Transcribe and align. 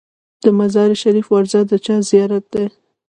د 0.43 0.45
مزار 0.57 0.89
شریف 1.01 1.27
روضه 1.35 1.59
د 1.69 1.71
چا 1.85 1.95
زیارت 2.09 2.45
دی؟ 2.53 2.65